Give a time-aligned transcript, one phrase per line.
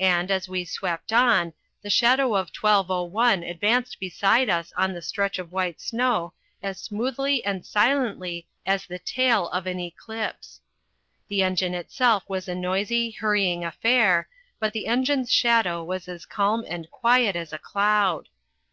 [0.00, 5.38] And, as we swept on, the shadow of 1201 advanced beside us on the stretch
[5.38, 10.60] of white snow as smoothly and silently as the tail of an eclipse.
[11.28, 14.28] The engine itself was a noisy, hurrying affair,
[14.58, 18.28] but the engine's shadow was as calm and quiet as a cloud.